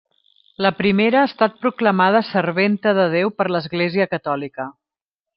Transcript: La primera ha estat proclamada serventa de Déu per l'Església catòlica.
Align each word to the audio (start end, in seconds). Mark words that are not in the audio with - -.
La 0.65 0.69
primera 0.77 1.19
ha 1.19 1.25
estat 1.31 1.59
proclamada 1.65 2.21
serventa 2.29 2.93
de 3.01 3.05
Déu 3.11 3.33
per 3.41 3.47
l'Església 3.57 4.07
catòlica. 4.15 4.65